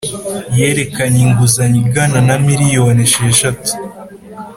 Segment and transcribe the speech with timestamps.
[0.57, 3.71] yerekeranye inguzanyo ingana na miliyoni esheshatu